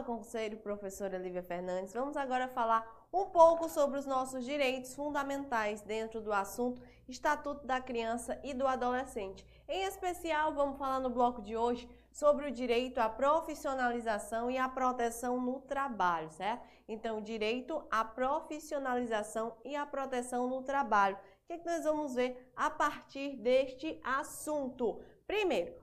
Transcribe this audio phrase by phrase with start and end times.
[0.00, 1.92] Fala Conselho, professora Lívia Fernandes.
[1.92, 7.80] Vamos agora falar um pouco sobre os nossos direitos fundamentais dentro do assunto Estatuto da
[7.80, 9.44] Criança e do Adolescente.
[9.68, 14.68] Em especial, vamos falar no bloco de hoje sobre o direito à profissionalização e à
[14.68, 16.66] proteção no trabalho, certo?
[16.88, 21.16] Então, direito à profissionalização e à proteção no trabalho.
[21.16, 25.00] O que, é que nós vamos ver a partir deste assunto?
[25.26, 25.74] Primeiro,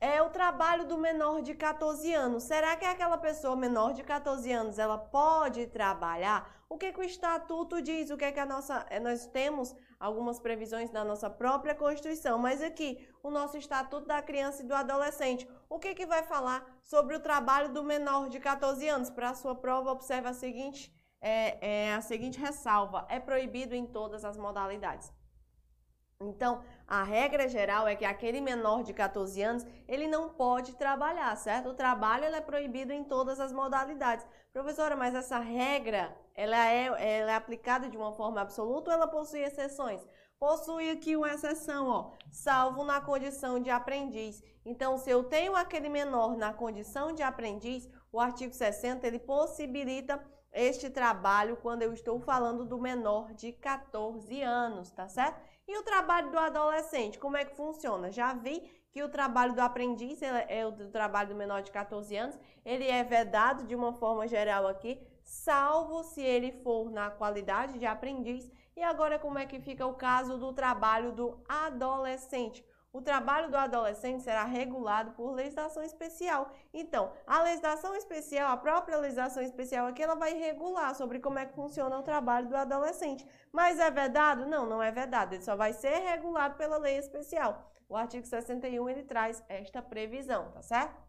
[0.00, 2.44] é o trabalho do menor de 14 anos.
[2.44, 6.62] Será que aquela pessoa menor de 14 anos ela pode trabalhar?
[6.68, 8.10] O que, que o estatuto diz?
[8.10, 12.38] O que é que a nossa é, nós temos algumas previsões da nossa própria Constituição,
[12.38, 15.48] mas aqui o nosso Estatuto da Criança e do Adolescente.
[15.68, 19.10] O que que vai falar sobre o trabalho do menor de 14 anos?
[19.10, 23.86] Para a sua prova, observe a seguinte é, é a seguinte ressalva: é proibido em
[23.86, 25.12] todas as modalidades.
[26.28, 31.34] Então, a regra geral é que aquele menor de 14 anos, ele não pode trabalhar,
[31.36, 31.70] certo?
[31.70, 34.26] O trabalho é proibido em todas as modalidades.
[34.52, 36.86] Professora, mas essa regra, ela é,
[37.20, 40.06] ela é aplicada de uma forma absoluta ou ela possui exceções?
[40.38, 44.42] Possui aqui uma exceção, ó, salvo na condição de aprendiz.
[44.64, 50.22] Então, se eu tenho aquele menor na condição de aprendiz, o artigo 60, ele possibilita
[50.52, 55.40] este trabalho quando eu estou falando do menor de 14 anos, tá certo?
[55.66, 58.10] E o trabalho do adolescente, como é que funciona?
[58.10, 62.38] Já vi que o trabalho do aprendiz, é o trabalho do menor de 14 anos,
[62.64, 67.86] ele é vedado de uma forma geral aqui, salvo se ele for na qualidade de
[67.86, 68.50] aprendiz.
[68.76, 72.64] E agora como é que fica o caso do trabalho do adolescente?
[72.92, 76.52] O trabalho do adolescente será regulado por legislação especial.
[76.74, 81.46] Então, a legislação especial, a própria legislação especial aqui, ela vai regular sobre como é
[81.46, 83.26] que funciona o trabalho do adolescente.
[83.50, 84.44] Mas é vedado?
[84.44, 85.32] Não, não é vedado.
[85.32, 87.72] Ele só vai ser regulado pela lei especial.
[87.88, 91.00] O artigo 61 ele traz esta previsão, tá certo?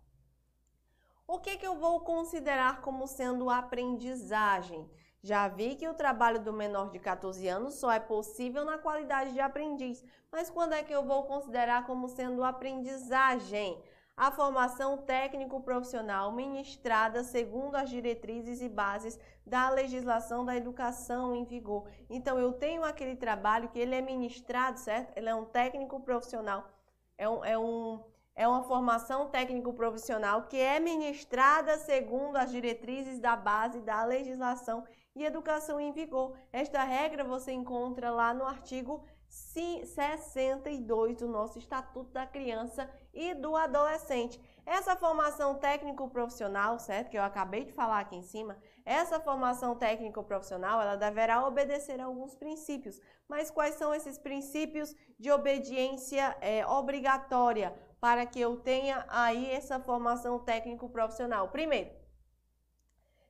[1.27, 4.89] O que, que eu vou considerar como sendo aprendizagem?
[5.23, 9.31] Já vi que o trabalho do menor de 14 anos só é possível na qualidade
[9.31, 13.81] de aprendiz, mas quando é que eu vou considerar como sendo aprendizagem?
[14.17, 21.89] A formação técnico-profissional ministrada segundo as diretrizes e bases da legislação da educação em vigor.
[22.09, 25.17] Então, eu tenho aquele trabalho que ele é ministrado, certo?
[25.17, 26.69] Ele é um técnico profissional,
[27.17, 28.03] é um, é um
[28.35, 34.83] é uma formação técnico-profissional que é ministrada segundo as diretrizes da base da legislação
[35.15, 36.35] e educação em vigor.
[36.51, 43.55] Esta regra você encontra lá no artigo 62 do nosso Estatuto da Criança e do
[43.55, 44.39] Adolescente.
[44.65, 47.09] Essa formação técnico-profissional, certo?
[47.09, 52.05] Que eu acabei de falar aqui em cima, essa formação técnico-profissional, ela deverá obedecer a
[52.05, 52.99] alguns princípios.
[53.27, 59.79] Mas quais são esses princípios de obediência é, obrigatória para que eu tenha aí essa
[59.79, 61.47] formação técnico-profissional?
[61.47, 61.89] Primeiro,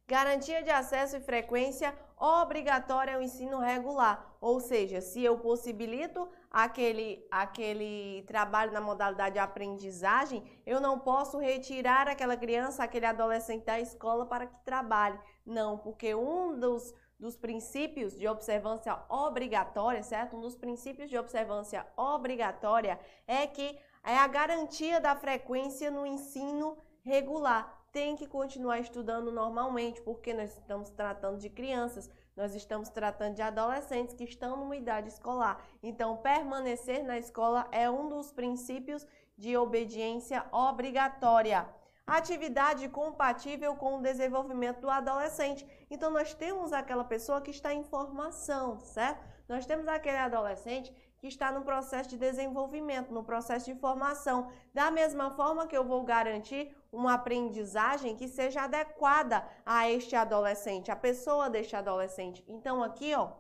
[0.08, 7.26] Garantia de acesso e frequência obrigatória ao ensino regular, ou seja, se eu possibilito aquele,
[7.32, 13.80] aquele trabalho na modalidade de aprendizagem, eu não posso retirar aquela criança, aquele adolescente da
[13.80, 15.18] escola para que trabalhe.
[15.46, 20.36] Não, porque um dos, dos princípios de observância obrigatória, certo?
[20.36, 26.78] Um dos princípios de observância obrigatória é que é a garantia da frequência no ensino
[27.04, 33.36] regular tem que continuar estudando normalmente, porque nós estamos tratando de crianças, nós estamos tratando
[33.36, 35.64] de adolescentes que estão numa idade escolar.
[35.82, 39.06] Então, permanecer na escola é um dos princípios
[39.38, 41.70] de obediência obrigatória.
[42.06, 45.66] Atividade compatível com o desenvolvimento do adolescente.
[45.92, 49.24] Então, nós temos aquela pessoa que está em formação, certo?
[49.48, 54.50] Nós temos aquele adolescente que está no processo de desenvolvimento, no processo de formação.
[54.74, 60.92] Da mesma forma que eu vou garantir uma aprendizagem que seja adequada a este adolescente,
[60.92, 62.44] a pessoa deste adolescente.
[62.48, 63.32] Então aqui, ó,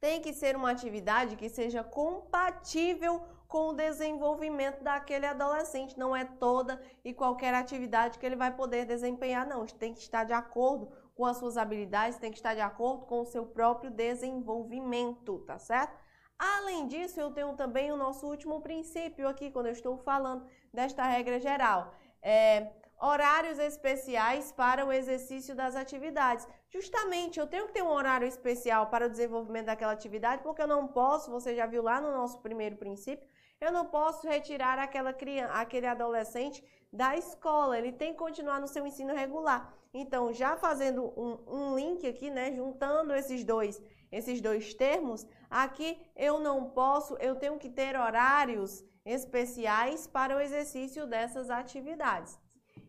[0.00, 5.98] tem que ser uma atividade que seja compatível com o desenvolvimento daquele adolescente.
[5.98, 9.64] Não é toda e qualquer atividade que ele vai poder desempenhar, não.
[9.64, 13.20] Tem que estar de acordo com as suas habilidades, tem que estar de acordo com
[13.20, 15.96] o seu próprio desenvolvimento, tá certo?
[16.38, 21.04] Além disso, eu tenho também o nosso último princípio aqui, quando eu estou falando desta
[21.04, 21.94] regra geral.
[22.20, 26.48] É, horários especiais para o exercício das atividades.
[26.68, 30.66] Justamente, eu tenho que ter um horário especial para o desenvolvimento daquela atividade, porque eu
[30.66, 33.26] não posso, você já viu lá no nosso primeiro princípio,
[33.60, 36.64] eu não posso retirar aquela criança, aquele adolescente
[36.94, 39.74] da escola, ele tem que continuar no seu ensino regular.
[39.92, 43.82] Então, já fazendo um, um link aqui, né, juntando esses dois
[44.18, 50.40] esses dois termos, aqui eu não posso, eu tenho que ter horários especiais para o
[50.40, 52.38] exercício dessas atividades.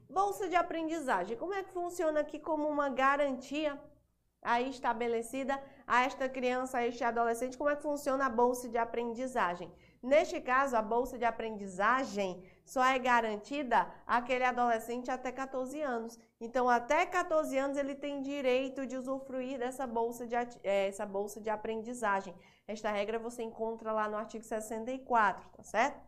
[0.07, 3.80] Bolsa de aprendizagem, como é que funciona aqui como uma garantia
[4.40, 8.78] aí estabelecida a esta criança, a este adolescente, como é que funciona a bolsa de
[8.78, 9.74] aprendizagem?
[10.02, 16.19] Neste caso, a bolsa de aprendizagem só é garantida àquele adolescente até 14 anos.
[16.41, 21.39] Então, até 14 anos ele tem direito de usufruir dessa bolsa de, é, essa bolsa
[21.39, 22.35] de aprendizagem.
[22.67, 26.01] Esta regra você encontra lá no artigo 64, tá certo?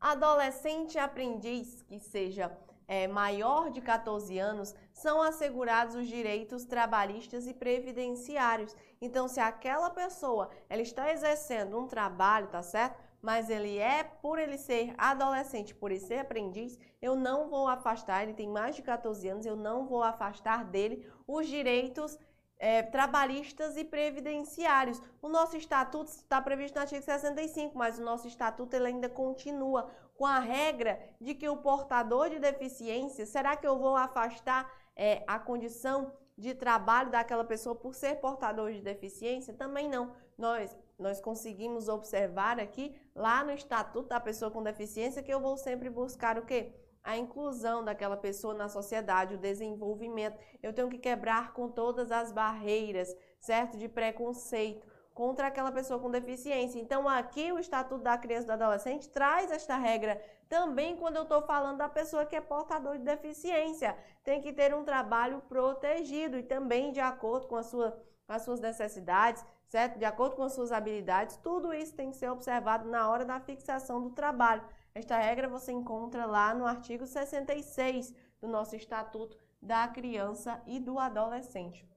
[0.00, 2.50] Adolescente aprendiz que seja
[2.90, 8.74] é, maior de 14 anos, são assegurados os direitos trabalhistas e previdenciários.
[9.00, 12.98] Então, se aquela pessoa ela está exercendo um trabalho, tá certo?
[13.22, 18.22] Mas ele é, por ele ser adolescente, por ele ser aprendiz, eu não vou afastar,
[18.22, 22.18] ele tem mais de 14 anos, eu não vou afastar dele os direitos
[22.60, 25.02] é, trabalhistas e previdenciários.
[25.22, 29.90] O nosso estatuto está previsto no artigo 65, mas o nosso estatuto ele ainda continua
[30.14, 35.24] com a regra de que o portador de deficiência, será que eu vou afastar é,
[35.26, 39.54] a condição de trabalho daquela pessoa por ser portador de deficiência?
[39.54, 40.12] Também não.
[40.36, 45.56] Nós, nós conseguimos observar aqui, lá no Estatuto da Pessoa com Deficiência, que eu vou
[45.56, 46.72] sempre buscar o quê?
[47.02, 50.38] a inclusão daquela pessoa na sociedade, o desenvolvimento.
[50.62, 53.76] Eu tenho que quebrar com todas as barreiras, certo?
[53.76, 56.78] De preconceito contra aquela pessoa com deficiência.
[56.78, 61.22] Então, aqui o Estatuto da Criança e do Adolescente traz esta regra também quando eu
[61.22, 63.96] estou falando da pessoa que é portador de deficiência.
[64.24, 67.92] Tem que ter um trabalho protegido e também de acordo com, sua,
[68.26, 69.96] com as suas necessidades, certo?
[69.96, 71.36] De acordo com as suas habilidades.
[71.36, 74.64] Tudo isso tem que ser observado na hora da fixação do trabalho.
[74.92, 80.98] Esta regra você encontra lá no artigo 66 do nosso Estatuto da Criança e do
[80.98, 81.88] Adolescente.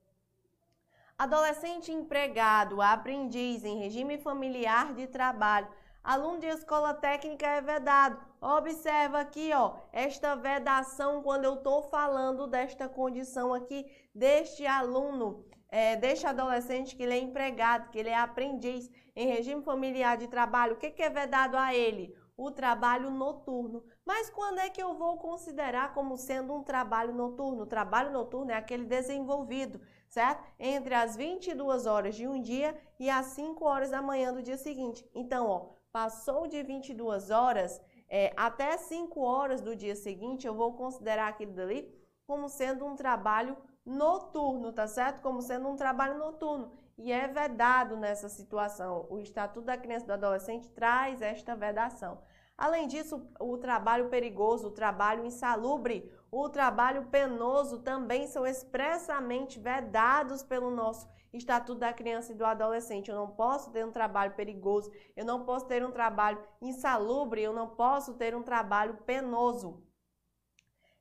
[1.17, 5.67] Adolescente empregado, aprendiz em regime familiar de trabalho,
[6.03, 8.19] aluno de escola técnica é vedado.
[8.41, 15.95] Observa aqui, ó, esta vedação quando eu estou falando desta condição aqui deste aluno, é,
[15.95, 20.73] deste adolescente que ele é empregado, que ele é aprendiz em regime familiar de trabalho.
[20.73, 22.15] O que, que é vedado a ele?
[22.35, 23.83] o trabalho noturno.
[24.05, 27.63] Mas quando é que eu vou considerar como sendo um trabalho noturno?
[27.63, 29.79] O trabalho noturno é aquele desenvolvido,
[30.09, 30.44] certo?
[30.59, 34.57] Entre as 22 horas de um dia e as 5 horas da manhã do dia
[34.57, 35.07] seguinte.
[35.13, 37.80] Então, ó, passou de 22 horas
[38.10, 41.92] é, até 5 horas do dia seguinte, eu vou considerar aquilo dali
[42.28, 45.22] como sendo um trabalho noturno, tá certo?
[45.22, 46.72] Como sendo um trabalho noturno.
[46.98, 49.07] E é vedado nessa situação.
[49.10, 52.22] O Estatuto da Criança e do Adolescente traz esta vedação.
[52.57, 60.44] Além disso, o trabalho perigoso, o trabalho insalubre, o trabalho penoso também são expressamente vedados
[60.44, 63.09] pelo nosso Estatuto da Criança e do Adolescente.
[63.09, 67.51] Eu não posso ter um trabalho perigoso, eu não posso ter um trabalho insalubre, eu
[67.51, 69.83] não posso ter um trabalho penoso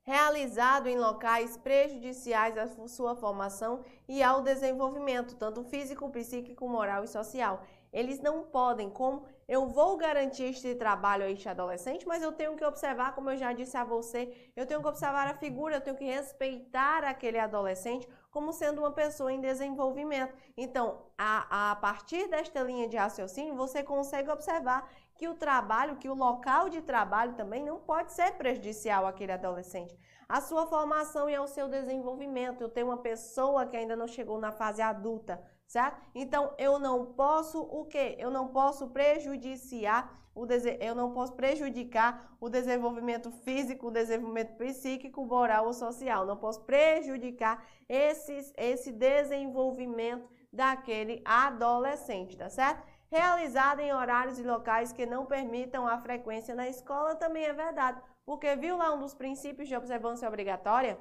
[0.05, 7.09] realizado em locais prejudiciais à sua formação e ao desenvolvimento, tanto físico, psíquico, moral e
[7.09, 7.63] social.
[7.93, 12.57] Eles não podem, como eu vou garantir este trabalho a este adolescente, mas eu tenho
[12.57, 15.81] que observar, como eu já disse a você, eu tenho que observar a figura, eu
[15.81, 20.35] tenho que respeitar aquele adolescente como sendo uma pessoa em desenvolvimento.
[20.57, 26.09] Então, a, a partir desta linha de raciocínio, você consegue observar que o trabalho, que
[26.09, 29.97] o local de trabalho também não pode ser prejudicial àquele adolescente.
[30.27, 32.63] A sua formação e ao seu desenvolvimento.
[32.63, 35.41] Eu tenho uma pessoa que ainda não chegou na fase adulta,
[35.73, 35.99] certo?
[36.15, 38.15] Então eu não posso o quê?
[38.19, 40.47] Eu não posso prejudiciar o
[40.81, 46.27] eu não posso prejudicar o desenvolvimento físico, o desenvolvimento psíquico, moral ou social.
[46.27, 52.83] Não posso prejudicar esses, esse desenvolvimento daquele adolescente, tá certo?
[53.11, 58.01] realizada em horários e locais que não permitam a frequência na escola também é verdade.
[58.25, 60.99] Porque viu lá um dos princípios de observância obrigatória?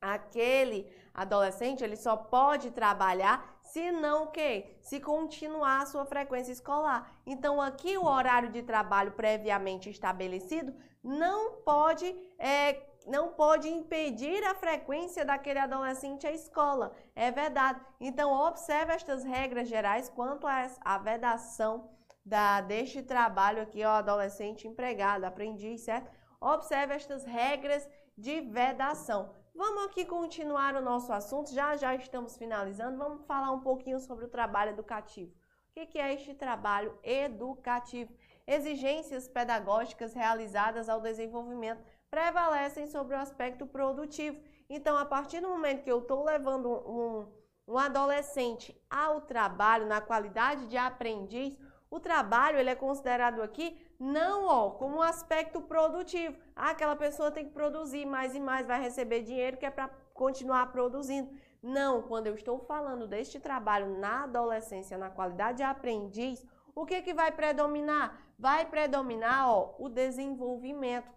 [0.00, 4.76] Aquele adolescente, ele só pode trabalhar se não o quê?
[4.80, 7.12] Se continuar a sua frequência escolar.
[7.24, 12.06] Então, aqui o horário de trabalho previamente estabelecido não pode
[12.38, 16.92] é, não pode impedir a frequência daquele adolescente à escola.
[17.14, 17.80] É verdade.
[18.00, 21.90] Então, observe estas regras gerais quanto à vedação
[22.24, 26.10] da, deste trabalho aqui ao adolescente empregado, aprendiz, certo?
[26.40, 29.34] Observe estas regras de vedação.
[29.54, 32.96] Vamos aqui continuar o nosso assunto, já já estamos finalizando.
[32.96, 35.32] Vamos falar um pouquinho sobre o trabalho educativo.
[35.76, 38.12] O que é este trabalho educativo?
[38.46, 44.40] Exigências pedagógicas realizadas ao desenvolvimento prevalecem sobre o aspecto produtivo.
[44.68, 47.26] Então, a partir do momento que eu estou levando um,
[47.66, 51.58] um adolescente ao trabalho, na qualidade de aprendiz,
[51.90, 56.34] O trabalho ele é considerado aqui não ó, como um aspecto produtivo.
[56.56, 59.90] Ah, aquela pessoa tem que produzir mais e mais, vai receber dinheiro que é para
[60.14, 61.30] continuar produzindo.
[61.62, 66.42] Não, quando eu estou falando deste trabalho na adolescência, na qualidade de aprendiz,
[66.74, 68.18] o que, que vai predominar?
[68.38, 71.12] Vai predominar ó, o desenvolvimento.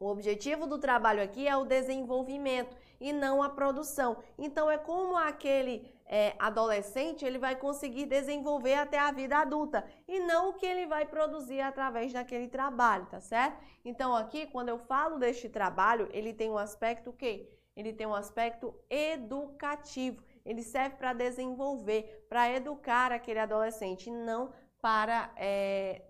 [0.00, 4.16] O objetivo do trabalho aqui é o desenvolvimento e não a produção.
[4.36, 10.20] Então é como aquele é, adolescente ele vai conseguir desenvolver até a vida adulta e
[10.20, 13.62] não o que ele vai produzir através daquele trabalho, tá certo?
[13.84, 18.14] Então aqui quando eu falo deste trabalho ele tem um aspecto que ele tem um
[18.14, 20.22] aspecto educativo.
[20.46, 26.02] Ele serve para desenvolver, para educar aquele adolescente, não para é,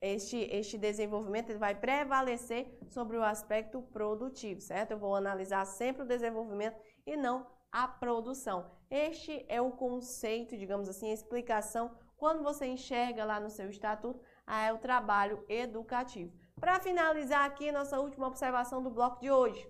[0.00, 4.92] este, este desenvolvimento ele vai prevalecer sobre o aspecto produtivo, certo?
[4.92, 8.70] Eu vou analisar sempre o desenvolvimento e não a produção.
[8.90, 14.20] Este é o conceito, digamos assim, a explicação quando você enxerga lá no seu estatuto
[14.46, 16.32] ah, é o trabalho educativo.
[16.60, 19.66] Para finalizar aqui, nossa última observação do bloco de hoje.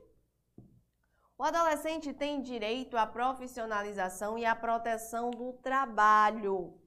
[1.39, 6.79] O adolescente tem direito à profissionalização e à proteção do trabalho.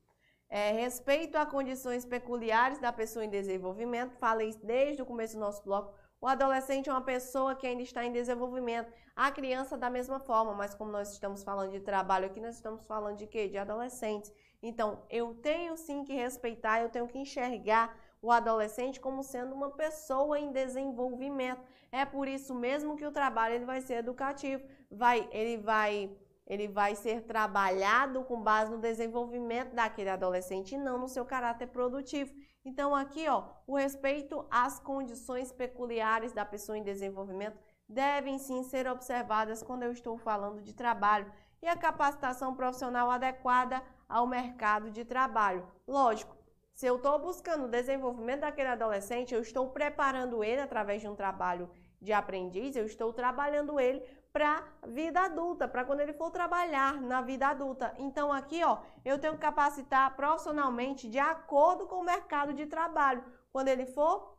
[0.48, 5.64] É, respeito a condições peculiares da pessoa em desenvolvimento, falei desde o começo do nosso
[5.64, 5.98] bloco.
[6.26, 8.92] O adolescente é uma pessoa que ainda está em desenvolvimento.
[9.16, 12.84] A criança da mesma forma, mas como nós estamos falando de trabalho aqui, nós estamos
[12.88, 13.48] falando de quê?
[13.48, 14.34] De adolescentes.
[14.60, 19.70] Então, eu tenho sim que respeitar, eu tenho que enxergar o adolescente como sendo uma
[19.70, 21.62] pessoa em desenvolvimento.
[21.92, 26.10] É por isso mesmo que o trabalho ele vai ser educativo, vai, ele vai
[26.48, 31.68] ele vai ser trabalhado com base no desenvolvimento daquele adolescente e não no seu caráter
[31.68, 32.34] produtivo.
[32.66, 38.88] Então aqui, ó, o respeito às condições peculiares da pessoa em desenvolvimento devem sim ser
[38.88, 41.32] observadas quando eu estou falando de trabalho
[41.62, 45.68] e a capacitação profissional adequada ao mercado de trabalho.
[45.88, 46.36] Lógico,
[46.74, 51.16] se eu estou buscando o desenvolvimento daquele adolescente, eu estou preparando ele através de um
[51.16, 51.70] trabalho
[52.02, 54.04] de aprendiz, eu estou trabalhando ele
[54.36, 57.96] para vida adulta, para quando ele for trabalhar na vida adulta.
[57.98, 63.24] Então aqui, ó, eu tenho que capacitar profissionalmente de acordo com o mercado de trabalho.
[63.50, 64.38] Quando ele for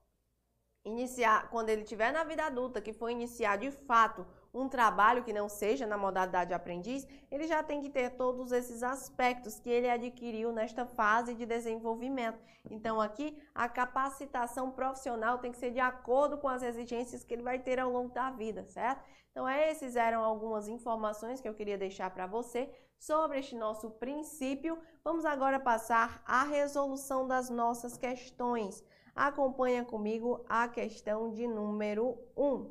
[0.84, 5.32] iniciar, quando ele tiver na vida adulta, que for iniciar de fato um trabalho que
[5.32, 9.70] não seja na modalidade de aprendiz, ele já tem que ter todos esses aspectos que
[9.70, 12.38] ele adquiriu nesta fase de desenvolvimento.
[12.70, 17.42] Então, aqui, a capacitação profissional tem que ser de acordo com as exigências que ele
[17.42, 19.04] vai ter ao longo da vida, certo?
[19.30, 24.78] Então, esses eram algumas informações que eu queria deixar para você sobre este nosso princípio.
[25.04, 28.82] Vamos agora passar à resolução das nossas questões.
[29.14, 32.70] Acompanha comigo a questão de número 1.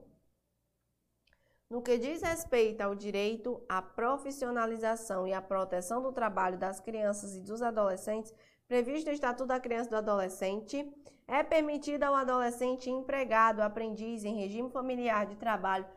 [1.67, 7.35] No que diz respeito ao direito à profissionalização e à proteção do trabalho das crianças
[7.35, 8.33] e dos adolescentes,
[8.67, 10.87] previsto no Estatuto da Criança e do Adolescente,
[11.27, 15.87] é permitido ao adolescente empregado, aprendiz em regime familiar de trabalho,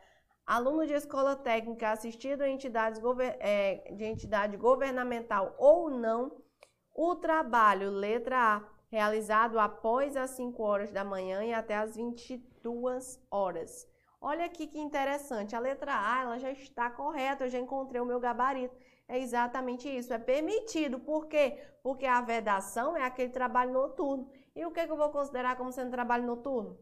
[0.43, 2.99] aluno de escola técnica assistido entidades
[3.39, 6.35] é, de entidade governamental ou não,
[6.95, 13.23] o trabalho, letra A, realizado após as 5 horas da manhã e até as 22
[13.29, 13.87] horas.
[14.21, 18.05] Olha aqui que interessante, a letra A ela já está correta, eu já encontrei o
[18.05, 18.75] meu gabarito.
[19.07, 20.99] É exatamente isso, é permitido.
[20.99, 21.57] Por quê?
[21.81, 24.29] Porque a vedação é aquele trabalho noturno.
[24.55, 26.77] E o que, que eu vou considerar como sendo trabalho noturno?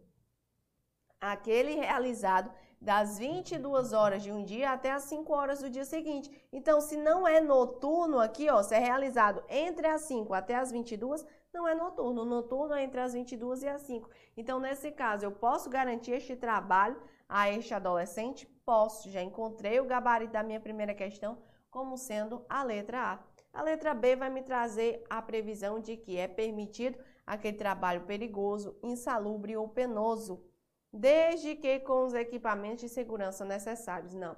[1.21, 2.51] Aquele realizado
[2.81, 6.31] das 22 horas de um dia até as 5 horas do dia seguinte.
[6.51, 10.71] Então, se não é noturno aqui, ó, se é realizado entre as 5 até as
[10.71, 12.21] 22, não é noturno.
[12.23, 14.09] O noturno é entre as 22 e as 5.
[14.35, 18.45] Então, nesse caso, eu posso garantir este trabalho a este adolescente?
[18.65, 21.37] Posso, já encontrei o gabarito da minha primeira questão
[21.69, 23.19] como sendo a letra A.
[23.53, 28.77] A letra B vai me trazer a previsão de que é permitido aquele trabalho perigoso,
[28.83, 30.43] insalubre ou penoso,
[30.91, 34.13] desde que com os equipamentos de segurança necessários.
[34.13, 34.35] Não,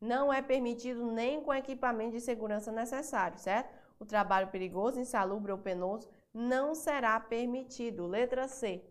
[0.00, 3.74] não é permitido nem com equipamento de segurança necessário, certo?
[3.98, 8.06] O trabalho perigoso, insalubre ou penoso não será permitido.
[8.06, 8.84] Letra C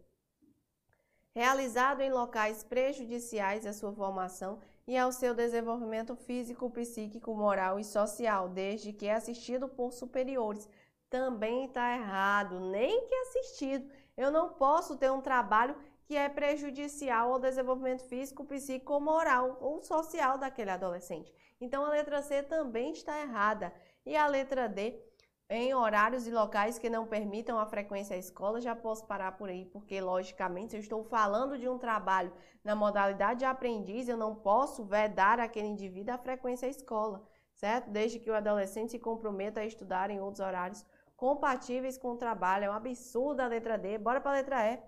[1.38, 7.84] realizado em locais prejudiciais à sua formação e ao seu desenvolvimento físico, psíquico, moral e
[7.84, 10.68] social, desde que assistido por superiores.
[11.12, 13.88] Também está errado, nem que assistido.
[14.18, 15.76] Eu não posso ter um trabalho
[16.06, 21.32] que é prejudicial ao desenvolvimento físico, psíquico, moral ou social daquele adolescente.
[21.62, 23.72] Então a letra C também está errada.
[24.04, 25.00] E a letra D
[25.50, 29.50] em horários e locais que não permitam a frequência à escola, já posso parar por
[29.50, 34.18] aí, porque logicamente, se eu estou falando de um trabalho na modalidade de aprendiz, eu
[34.18, 37.90] não posso vedar aquele indivíduo a frequência à escola, certo?
[37.90, 40.86] Desde que o adolescente se comprometa a estudar em outros horários
[41.16, 42.66] compatíveis com o trabalho.
[42.66, 43.98] É um absurdo a letra D.
[43.98, 44.80] Bora para a letra E.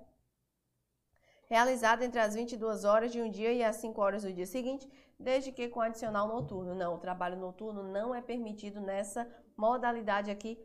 [1.50, 4.88] Realizada entre as 22 horas de um dia e as 5 horas do dia seguinte,
[5.20, 6.76] desde que com adicional noturno.
[6.76, 9.28] Não, o trabalho noturno não é permitido nessa
[9.60, 10.58] modalidade aqui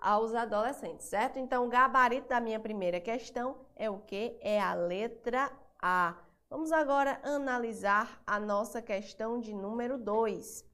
[0.00, 1.38] aos adolescentes, certo?
[1.38, 4.38] Então, o gabarito da minha primeira questão é o que?
[4.40, 6.16] É a letra A.
[6.48, 10.64] Vamos agora analisar a nossa questão de número 2.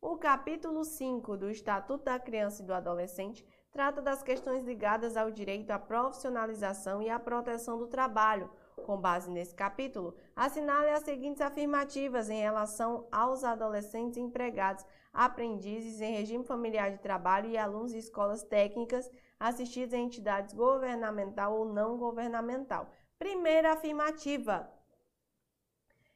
[0.00, 5.30] O capítulo 5 do Estatuto da Criança e do Adolescente trata das questões ligadas ao
[5.30, 8.48] direito à profissionalização e à proteção do trabalho.
[8.84, 14.84] Com base nesse capítulo, assinale as seguintes afirmativas em relação aos adolescentes empregados,
[15.16, 21.56] aprendizes em regime familiar de trabalho e alunos de escolas técnicas assistidos em entidades governamental
[21.56, 22.90] ou não governamental.
[23.18, 24.70] Primeira afirmativa: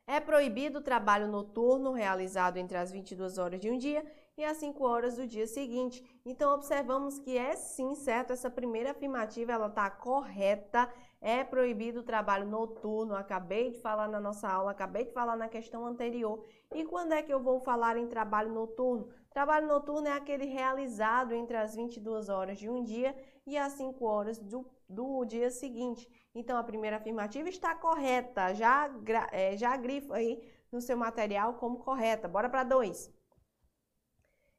[0.06, 4.04] é proibido o trabalho noturno realizado entre as 22 horas de um dia
[4.36, 6.04] e as 5 horas do dia seguinte.
[6.24, 10.92] Então, observamos que é sim certo, essa primeira afirmativa ela está correta.
[11.22, 15.48] É proibido o trabalho noturno, acabei de falar na nossa aula, acabei de falar na
[15.48, 16.42] questão anterior.
[16.74, 19.10] E quando é que eu vou falar em trabalho noturno?
[19.30, 23.14] Trabalho noturno é aquele realizado entre as 22 horas de um dia
[23.46, 26.08] e as 5 horas do, do dia seguinte.
[26.34, 28.90] Então, a primeira afirmativa está correta, já,
[29.30, 32.28] é, já grifa aí no seu material como correta.
[32.28, 33.12] Bora para dois.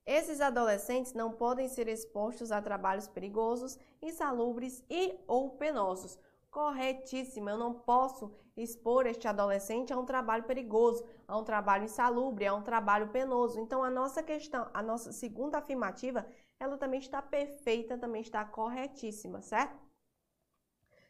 [0.05, 6.19] Esses adolescentes não podem ser expostos a trabalhos perigosos, insalubres e ou penosos.
[6.51, 12.45] Corretíssimo, eu não posso expor este adolescente a um trabalho perigoso, a um trabalho insalubre,
[12.45, 13.57] a um trabalho penoso.
[13.57, 16.27] Então, a nossa questão, a nossa segunda afirmativa,
[16.59, 19.79] ela também está perfeita, também está corretíssima, certo?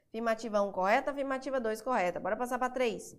[0.09, 2.19] Afirmativa 1 correta, afirmativa 2 correta.
[2.19, 3.17] Bora passar para 3.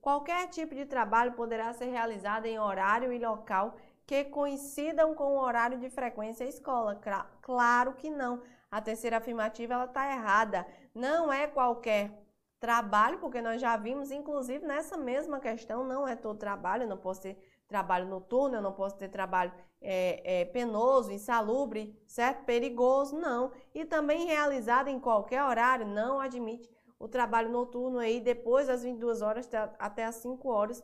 [0.00, 3.74] Qualquer tipo de trabalho poderá ser realizado em horário e local
[4.06, 7.00] que coincidam com o horário de frequência à escola.
[7.42, 8.40] Claro que não.
[8.70, 10.66] A terceira afirmativa ela está errada.
[10.98, 12.10] Não é qualquer
[12.58, 16.96] trabalho, porque nós já vimos, inclusive nessa mesma questão, não é todo trabalho, eu não
[16.96, 22.44] posso ter trabalho noturno, eu não posso ter trabalho é, é, penoso, insalubre, certo?
[22.44, 23.52] Perigoso, não.
[23.72, 26.68] E também realizado em qualquer horário, não admite
[26.98, 30.82] o trabalho noturno aí depois das 22 horas até as 5 horas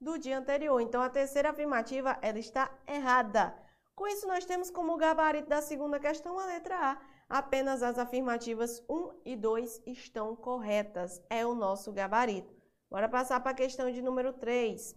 [0.00, 0.80] do dia anterior.
[0.80, 3.52] Então, a terceira afirmativa, ela está errada.
[3.96, 7.15] Com isso, nós temos como gabarito da segunda questão a letra A.
[7.28, 11.20] Apenas as afirmativas 1 e 2 estão corretas.
[11.28, 12.54] É o nosso gabarito.
[12.88, 14.94] Bora passar para a questão de número 3.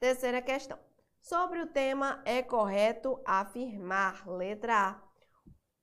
[0.00, 0.78] Terceira questão.
[1.20, 4.26] Sobre o tema, é correto afirmar.
[4.28, 5.06] Letra A.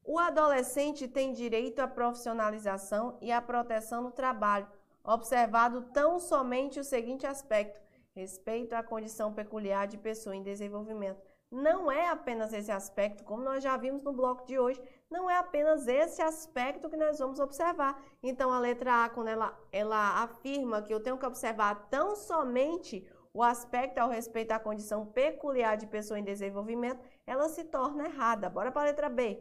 [0.04, 4.68] O adolescente tem direito à profissionalização e à proteção no trabalho,
[5.04, 7.82] observado tão somente o seguinte aspecto:
[8.14, 11.33] respeito à condição peculiar de pessoa em desenvolvimento.
[11.54, 15.38] Não é apenas esse aspecto, como nós já vimos no bloco de hoje, não é
[15.38, 18.04] apenas esse aspecto que nós vamos observar.
[18.24, 23.08] Então, a letra A, quando ela, ela afirma que eu tenho que observar tão somente
[23.32, 28.50] o aspecto ao respeito à condição peculiar de pessoa em desenvolvimento, ela se torna errada.
[28.50, 29.40] Bora para a letra B.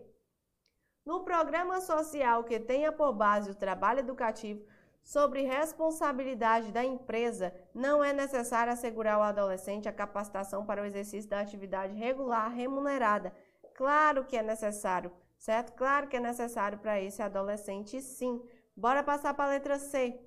[1.07, 4.62] No programa social que tenha por base o trabalho educativo,
[5.03, 11.29] sobre responsabilidade da empresa, não é necessário assegurar ao adolescente a capacitação para o exercício
[11.29, 13.33] da atividade regular remunerada.
[13.75, 15.73] Claro que é necessário, certo?
[15.73, 18.43] Claro que é necessário para esse adolescente, sim.
[18.77, 20.19] Bora passar para a letra C.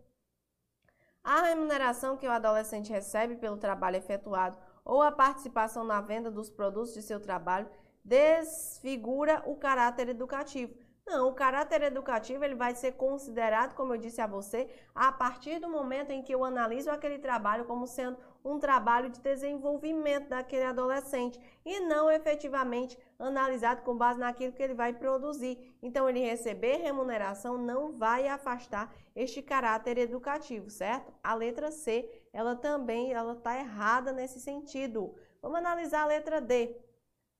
[1.23, 6.51] A remuneração que o adolescente recebe pelo trabalho efetuado ou a participação na venda dos
[6.51, 7.67] produtos de seu trabalho
[8.03, 10.75] desfigura o caráter educativo.
[11.07, 15.59] Não, o caráter educativo ele vai ser considerado, como eu disse a você, a partir
[15.59, 20.63] do momento em que eu analiso aquele trabalho como sendo um trabalho de desenvolvimento daquele
[20.63, 25.77] adolescente e não efetivamente analisado com base naquilo que ele vai produzir.
[25.81, 31.13] Então, ele receber remuneração não vai afastar este caráter educativo, certo?
[31.23, 35.13] A letra C, ela também ela está errada nesse sentido.
[35.39, 36.75] Vamos analisar a letra D.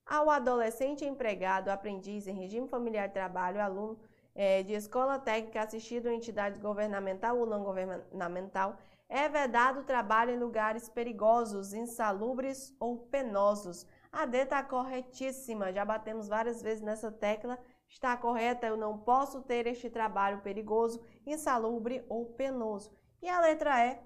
[0.06, 4.00] Ao adolescente empregado, aprendiz em regime familiar de trabalho, aluno
[4.36, 8.78] é, de escola técnica assistido em entidade governamental ou não governamental,
[9.10, 13.86] é vedado o trabalho em lugares perigosos, insalubres ou penosos.
[14.12, 17.58] A D está corretíssima, já batemos várias vezes nessa tecla.
[17.88, 22.91] Está correta, eu não posso ter este trabalho perigoso, insalubre ou penoso.
[23.22, 24.00] E a letra E,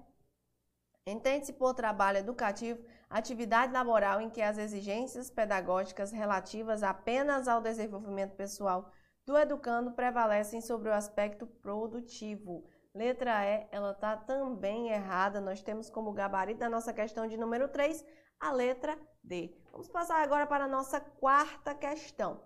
[1.06, 2.84] entende-se por trabalho educativo
[3.18, 8.90] atividade laboral em que as exigências pedagógicas relativas apenas ao desenvolvimento pessoal
[9.26, 12.64] do educando prevalecem sobre o aspecto produtivo.
[12.94, 15.40] Letra E, ela está também errada.
[15.40, 18.04] Nós temos como gabarito da nossa questão de número 3
[18.38, 19.54] a letra D.
[19.70, 22.40] Vamos passar agora para a nossa quarta questão.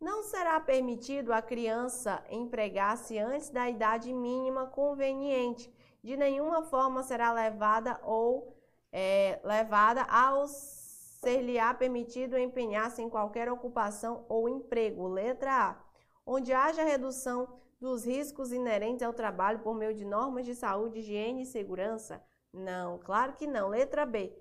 [0.00, 5.72] Não será permitido a criança empregar-se antes da idade mínima conveniente.
[6.02, 8.54] De nenhuma forma será levada ou
[8.96, 15.08] é, levada ao ser-lhe-á permitido empenhar-se em qualquer ocupação ou emprego.
[15.08, 15.84] Letra A.
[16.24, 17.48] Onde haja redução
[17.80, 22.24] dos riscos inerentes ao trabalho por meio de normas de saúde, higiene e segurança?
[22.52, 23.68] Não, claro que não.
[23.68, 24.32] Letra B.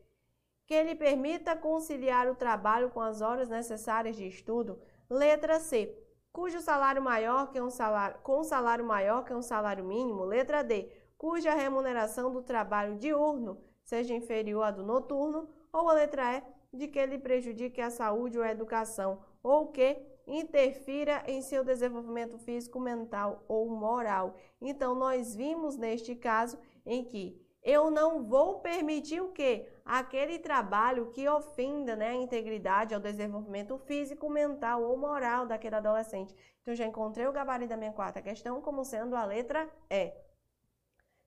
[0.67, 4.79] Que lhe permita conciliar o trabalho com as horas necessárias de estudo?
[5.09, 5.97] Letra C.
[6.31, 10.23] Cujo salário maior que um salário, com salário maior que um salário mínimo?
[10.23, 10.91] Letra D.
[11.17, 15.49] Cuja remuneração do trabalho diurno seja inferior à do noturno?
[15.71, 16.43] Ou a letra E.
[16.75, 19.19] De que lhe prejudique a saúde ou a educação?
[19.43, 24.35] Ou que interfira em seu desenvolvimento físico, mental ou moral.
[24.61, 29.69] Então, nós vimos neste caso em que eu não vou permitir o quê?
[29.85, 36.35] Aquele trabalho que ofenda né, a integridade, ao desenvolvimento físico, mental ou moral daquele adolescente.
[36.61, 40.13] Então, já encontrei o gabarito da minha quarta questão como sendo a letra E.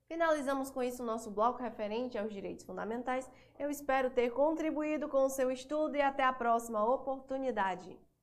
[0.07, 3.29] Finalizamos com isso o nosso bloco referente aos direitos fundamentais.
[3.59, 7.99] Eu espero ter contribuído com o seu estudo e até a próxima oportunidade.